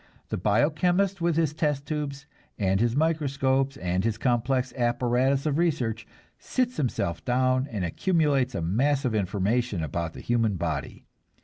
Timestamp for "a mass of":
8.55-9.13